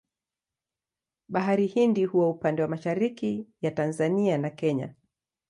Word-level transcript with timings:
Bahari 1.27 1.67
Hindi 1.67 2.05
huwa 2.05 2.29
upande 2.29 2.61
mwa 2.61 2.69
mashariki 2.69 3.47
ya 3.61 3.71
Tanzania 3.71 4.37
na 4.37 4.49
Kenya. 4.49 4.95